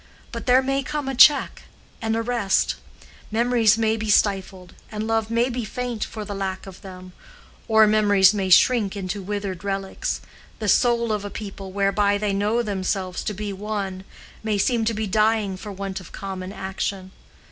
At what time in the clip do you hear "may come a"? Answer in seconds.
0.63-1.13